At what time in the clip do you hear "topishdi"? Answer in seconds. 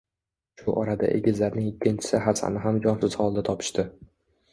3.51-3.87